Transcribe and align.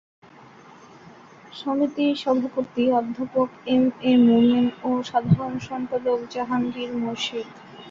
সমিতির 1.53 2.13
সভাপতি 2.23 2.83
অধ্যাপক 2.99 3.49
এম 3.67 3.83
এ 4.03 4.23
মোমেন 4.25 4.65
ও 4.81 4.99
সাধারণ 5.09 5.53
সম্পাদক 5.67 6.19
জাহাঙ্গীর 6.33 6.91
মোর্শেদ। 7.01 7.47